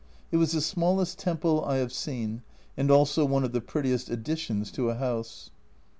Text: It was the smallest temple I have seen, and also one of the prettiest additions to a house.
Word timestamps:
It 0.31 0.37
was 0.37 0.53
the 0.53 0.61
smallest 0.61 1.19
temple 1.19 1.63
I 1.63 1.75
have 1.75 1.93
seen, 1.93 2.41
and 2.75 2.89
also 2.89 3.23
one 3.23 3.43
of 3.43 3.51
the 3.51 3.61
prettiest 3.61 4.09
additions 4.09 4.71
to 4.71 4.89
a 4.89 4.95
house. 4.95 5.51